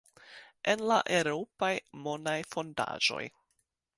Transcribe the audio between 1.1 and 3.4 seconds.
eŭropaj monaj fondaĵoj.